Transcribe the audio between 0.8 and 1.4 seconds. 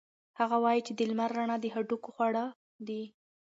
چې د لمر